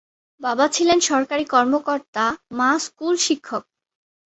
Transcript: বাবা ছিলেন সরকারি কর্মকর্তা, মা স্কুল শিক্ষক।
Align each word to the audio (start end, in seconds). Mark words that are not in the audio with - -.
বাবা 0.41 0.65
ছিলেন 0.67 0.99
সরকারি 1.01 1.45
কর্মকর্তা, 1.45 2.25
মা 2.51 2.71
স্কুল 2.79 3.15
শিক্ষক। 3.17 3.63